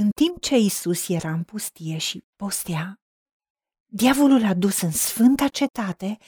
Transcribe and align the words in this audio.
În 0.00 0.10
timp 0.10 0.40
ce 0.40 0.56
Isus 0.56 1.08
era 1.08 1.30
în 1.30 1.44
pustie 1.44 1.98
și 1.98 2.24
postea, 2.36 3.00
diavolul 3.92 4.44
a 4.44 4.54
dus 4.54 4.80
în 4.80 4.90
sfânta 4.90 5.48
cetate, 5.48 6.18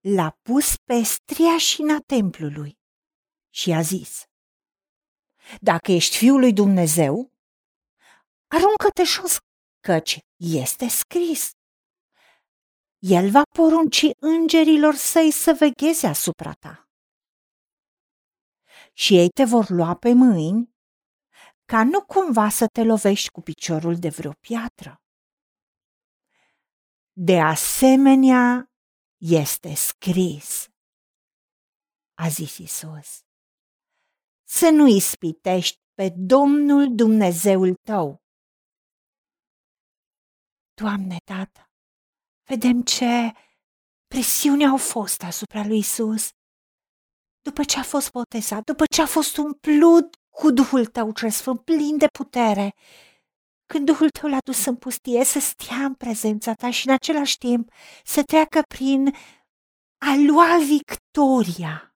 l-a 0.00 0.38
pus 0.42 0.76
pe 0.84 1.02
striașina 1.02 1.98
templului 2.06 2.78
și 3.54 3.72
a 3.72 3.80
zis, 3.80 4.24
Dacă 5.60 5.92
ești 5.92 6.16
fiul 6.16 6.38
lui 6.38 6.52
Dumnezeu, 6.52 7.32
aruncă-te 8.46 9.02
jos, 9.02 9.36
căci 9.80 10.18
este 10.36 10.88
scris. 10.88 11.50
El 12.98 13.30
va 13.30 13.42
porunci 13.56 14.06
îngerilor 14.18 14.94
săi 14.94 15.30
să 15.30 15.56
vegheze 15.58 16.06
asupra 16.06 16.52
ta. 16.52 16.88
Și 18.92 19.16
ei 19.16 19.28
te 19.28 19.44
vor 19.44 19.68
lua 19.68 19.94
pe 19.94 20.12
mâini 20.12 20.76
ca 21.68 21.84
nu 21.84 22.04
cumva 22.04 22.48
să 22.48 22.66
te 22.66 22.82
lovești 22.82 23.30
cu 23.30 23.40
piciorul 23.40 23.96
de 23.98 24.08
vreo 24.08 24.32
piatră. 24.32 25.02
De 27.12 27.40
asemenea, 27.40 28.70
este 29.16 29.74
scris, 29.74 30.68
a 32.14 32.28
zis 32.28 32.58
Isus, 32.58 33.20
să 34.44 34.70
nu 34.70 34.86
ispitești 34.86 35.80
pe 35.94 36.14
Domnul 36.16 36.94
Dumnezeul 36.94 37.74
tău. 37.74 38.22
Doamne, 40.74 41.16
Tată, 41.24 41.70
vedem 42.44 42.82
ce 42.82 43.32
presiuni 44.06 44.66
au 44.66 44.76
fost 44.76 45.22
asupra 45.22 45.66
lui 45.66 45.78
Isus 45.78 46.30
după 47.42 47.64
ce 47.64 47.78
a 47.78 47.82
fost 47.82 48.10
botezat, 48.10 48.64
după 48.64 48.84
ce 48.86 49.02
a 49.02 49.06
fost 49.06 49.36
umplut 49.36 50.16
cu 50.38 50.50
Duhul 50.50 50.86
tău 50.86 51.12
cel 51.12 51.30
sfânt, 51.30 51.64
plin 51.64 51.96
de 51.98 52.06
putere, 52.06 52.74
când 53.66 53.86
Duhul 53.86 54.10
tău 54.10 54.28
l-a 54.30 54.38
dus 54.44 54.64
în 54.64 54.76
pustie 54.76 55.24
să 55.24 55.38
stea 55.40 55.84
în 55.84 55.94
prezența 55.94 56.52
ta 56.54 56.70
și 56.70 56.86
în 56.88 56.94
același 56.94 57.38
timp 57.38 57.72
să 58.04 58.22
treacă 58.22 58.62
prin 58.68 59.14
a 60.10 60.14
lua 60.26 60.58
victoria 60.74 61.94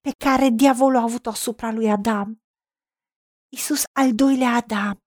pe 0.00 0.10
care 0.24 0.48
diavolul 0.48 0.96
a 0.96 1.02
avut-o 1.02 1.30
asupra 1.30 1.72
lui 1.72 1.90
Adam. 1.90 2.42
Iisus 3.48 3.82
al 3.92 4.14
doilea 4.14 4.54
Adam, 4.54 4.98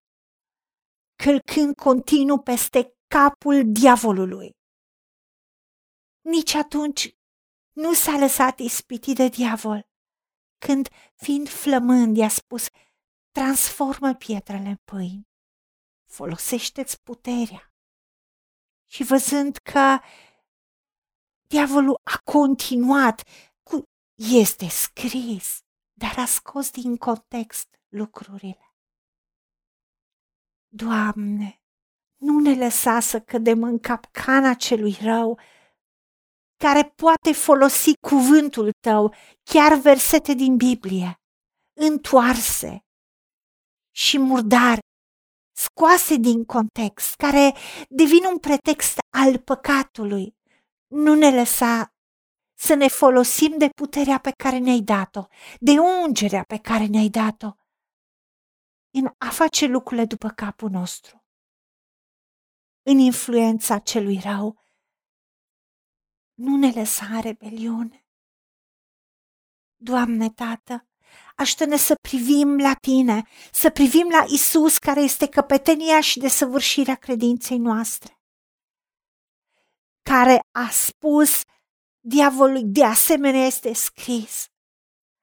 călcând 1.24 1.74
continuu 1.74 2.38
peste 2.38 2.94
capul 3.06 3.62
diavolului. 3.72 4.50
Nici 6.20 6.54
atunci 6.54 7.14
nu 7.72 7.92
s-a 7.92 8.18
lăsat 8.18 8.58
ispitit 8.58 9.16
de 9.16 9.28
diavol, 9.28 9.91
când, 10.66 10.88
fiind 11.14 11.48
flămând, 11.48 12.16
i-a 12.16 12.28
spus, 12.28 12.66
transformă 13.30 14.14
pietrele 14.14 14.68
în 14.68 14.78
pâini, 14.84 15.28
folosește-ți 16.06 17.02
puterea. 17.02 17.72
Și 18.86 19.02
văzând 19.02 19.56
că 19.56 19.98
diavolul 21.46 22.00
a 22.02 22.18
continuat 22.24 23.22
cu 23.62 23.82
este 24.14 24.68
scris, 24.68 25.60
dar 25.92 26.18
a 26.18 26.24
scos 26.24 26.70
din 26.70 26.96
context 26.96 27.68
lucrurile. 27.88 28.74
Doamne, 30.68 31.62
nu 32.16 32.40
ne 32.40 32.54
lăsa 32.54 33.00
să 33.00 33.20
cădem 33.20 33.62
în 33.62 33.78
capcana 33.78 34.54
celui 34.54 34.96
rău, 35.00 35.38
care 36.64 36.92
poate 37.02 37.32
folosi 37.32 37.92
cuvântul 38.08 38.70
tău, 38.86 39.14
chiar 39.42 39.72
versete 39.74 40.32
din 40.34 40.56
Biblie, 40.56 41.20
întoarse 41.80 42.84
și 43.94 44.18
murdar, 44.18 44.78
scoase 45.56 46.16
din 46.16 46.44
context, 46.44 47.14
care 47.14 47.54
devin 47.88 48.24
un 48.24 48.38
pretext 48.38 48.98
al 49.16 49.38
păcatului. 49.38 50.36
Nu 50.86 51.14
ne 51.14 51.30
lăsa 51.34 51.92
să 52.58 52.74
ne 52.74 52.88
folosim 52.88 53.58
de 53.58 53.68
puterea 53.68 54.18
pe 54.18 54.30
care 54.42 54.58
ne-ai 54.58 54.80
dat-o, 54.80 55.26
de 55.60 55.72
ungerea 55.78 56.42
pe 56.42 56.58
care 56.58 56.86
ne-ai 56.86 57.08
dat-o, 57.08 57.50
în 58.98 59.06
a 59.18 59.30
face 59.30 59.66
lucrurile 59.66 60.06
după 60.06 60.28
capul 60.28 60.70
nostru, 60.70 61.24
în 62.82 62.98
influența 62.98 63.78
celui 63.78 64.18
rău, 64.18 64.61
nu 66.42 66.56
ne 66.56 66.70
lăsa 66.74 67.06
în 67.06 67.20
rebeliune. 67.20 68.06
Doamne, 69.76 70.30
Tată, 70.30 70.86
ajută-ne 71.36 71.76
să 71.76 71.94
privim 72.08 72.56
la 72.56 72.74
Tine, 72.74 73.22
să 73.52 73.70
privim 73.70 74.08
la 74.08 74.24
Isus, 74.28 74.78
care 74.78 75.00
este 75.00 75.28
căpetenia 75.28 76.00
și 76.00 76.18
desăvârșirea 76.18 76.94
credinței 76.94 77.58
noastre, 77.58 78.20
care 80.02 80.40
a 80.50 80.68
spus 80.70 81.40
diavolului, 82.00 82.64
de 82.64 82.84
asemenea 82.84 83.46
este 83.46 83.72
scris, 83.72 84.46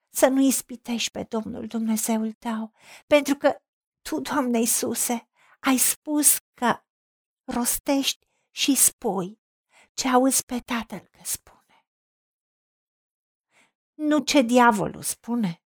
să 0.09 0.27
nu 0.27 0.41
ispitești 0.41 1.11
pe 1.11 1.23
Domnul 1.23 1.67
Dumnezeul 1.67 2.31
tău, 2.31 2.73
pentru 3.07 3.35
că 3.35 3.55
Tu, 4.01 4.19
Doamne 4.19 4.59
Iisuse, 4.59 5.27
ai 5.59 5.77
spus 5.77 6.37
că 6.53 6.83
rostești 7.43 8.27
și 8.51 8.75
spui 8.75 9.38
ce 9.93 10.07
auzi 10.07 10.45
pe 10.45 10.59
tatăl 10.59 11.07
că 11.07 11.19
spune. 11.23 11.85
Nu 13.93 14.19
ce 14.23 14.41
diavolul 14.41 15.01
spune. 15.01 15.63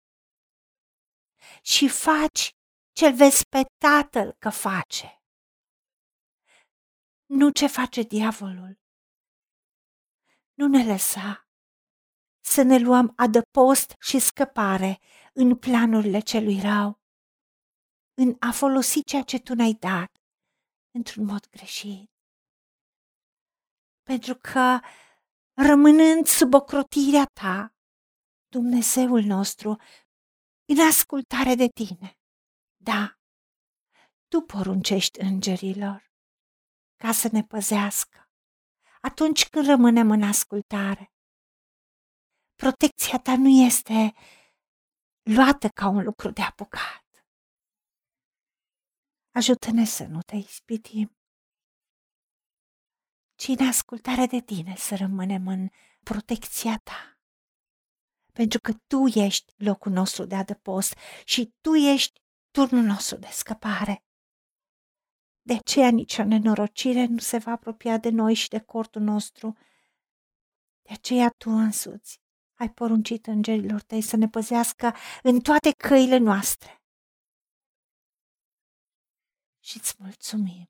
Și 1.61 1.87
faci 1.89 2.55
ce 2.91 3.09
vezi 3.09 3.47
pe 3.47 3.65
tatăl 3.77 4.35
că 4.39 4.49
face. 4.49 5.21
Nu 7.25 7.49
ce 7.49 7.67
face 7.67 8.01
diavolul. 8.01 8.79
Nu 10.53 10.67
ne 10.67 10.85
lăsa 10.85 11.47
să 12.39 12.61
ne 12.61 12.77
luăm 12.77 13.13
adăpost 13.15 13.95
și 13.99 14.19
scăpare 14.19 14.99
în 15.33 15.57
planurile 15.57 16.19
celui 16.19 16.59
rău, 16.61 16.99
în 18.13 18.35
a 18.39 18.51
folosi 18.51 19.03
ceea 19.03 19.23
ce 19.23 19.39
tu 19.39 19.53
ne-ai 19.53 19.73
dat 19.73 20.21
într-un 20.91 21.25
mod 21.25 21.49
greșit 21.49 22.18
pentru 24.11 24.35
că, 24.35 24.79
rămânând 25.53 26.25
sub 26.25 26.53
ocrotirea 26.53 27.25
ta, 27.25 27.75
Dumnezeul 28.47 29.23
nostru, 29.23 29.69
în 30.65 30.79
ascultare 30.87 31.55
de 31.55 31.67
tine, 31.67 32.17
da, 32.83 33.19
tu 34.27 34.41
poruncești 34.41 35.19
îngerilor 35.19 36.11
ca 36.95 37.11
să 37.11 37.29
ne 37.31 37.43
păzească 37.43 38.29
atunci 39.01 39.47
când 39.49 39.65
rămânem 39.65 40.11
în 40.11 40.23
ascultare. 40.23 41.11
Protecția 42.55 43.19
ta 43.19 43.37
nu 43.37 43.49
este 43.65 44.13
luată 45.35 45.67
ca 45.67 45.87
un 45.87 46.03
lucru 46.03 46.29
de 46.31 46.41
apucat. 46.41 47.05
Ajută-ne 49.31 49.85
să 49.85 50.03
nu 50.05 50.21
te 50.21 50.35
ispitim 50.35 51.18
ci 53.39 53.47
în 53.47 53.67
ascultare 53.67 54.25
de 54.25 54.39
tine 54.39 54.75
să 54.75 54.95
rămânem 54.95 55.47
în 55.47 55.69
protecția 56.03 56.77
ta. 56.83 57.19
Pentru 58.33 58.59
că 58.59 58.73
tu 58.87 59.05
ești 59.19 59.53
locul 59.57 59.91
nostru 59.91 60.25
de 60.25 60.35
adăpost 60.35 60.97
și 61.25 61.53
tu 61.61 61.73
ești 61.73 62.21
turnul 62.51 62.83
nostru 62.83 63.17
de 63.17 63.27
scăpare. 63.31 64.03
De 65.41 65.53
aceea 65.53 65.91
nicio 65.91 66.23
nenorocire 66.23 67.05
nu 67.05 67.17
se 67.17 67.37
va 67.37 67.51
apropia 67.51 67.97
de 67.97 68.09
noi 68.09 68.33
și 68.33 68.49
de 68.49 68.59
cortul 68.59 69.01
nostru. 69.01 69.57
De 70.81 70.93
aceea 70.93 71.29
tu 71.37 71.49
însuți 71.49 72.21
ai 72.53 72.69
poruncit 72.69 73.27
îngerilor 73.27 73.81
tăi 73.81 74.01
să 74.01 74.15
ne 74.15 74.27
păzească 74.27 74.95
în 75.23 75.39
toate 75.39 75.71
căile 75.71 76.17
noastre. 76.17 76.83
Și 79.59 79.77
îți 79.77 79.95
mulțumim 79.97 80.69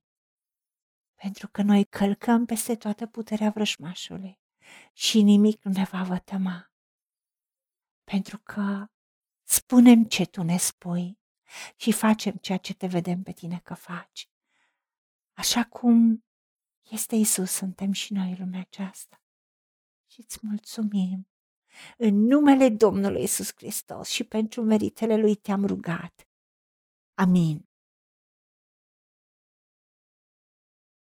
pentru 1.19 1.47
că 1.47 1.61
noi 1.61 1.85
călcăm 1.85 2.45
peste 2.45 2.75
toată 2.75 3.05
puterea 3.05 3.49
vrăjmașului 3.49 4.39
și 4.93 5.21
nimic 5.21 5.63
nu 5.63 5.71
ne 5.71 5.83
va 5.83 6.03
vătăma. 6.03 6.71
Pentru 8.03 8.37
că 8.37 8.85
spunem 9.43 10.03
ce 10.03 10.25
tu 10.25 10.43
ne 10.43 10.57
spui 10.57 11.19
și 11.75 11.91
facem 11.91 12.35
ceea 12.35 12.57
ce 12.57 12.73
te 12.73 12.87
vedem 12.87 13.23
pe 13.23 13.31
tine 13.31 13.59
că 13.59 13.73
faci. 13.73 14.29
Așa 15.33 15.63
cum 15.63 16.25
este 16.89 17.15
Isus, 17.15 17.51
suntem 17.51 17.91
și 17.91 18.13
noi 18.13 18.29
în 18.29 18.35
lumea 18.39 18.59
aceasta. 18.59 19.23
Și 20.05 20.19
îți 20.19 20.39
mulțumim. 20.41 21.27
În 21.97 22.15
numele 22.15 22.69
Domnului 22.69 23.23
Isus 23.23 23.53
Hristos 23.55 24.09
și 24.09 24.23
pentru 24.23 24.61
meritele 24.61 25.17
Lui 25.17 25.35
te-am 25.35 25.65
rugat. 25.65 26.27
Amin. 27.13 27.68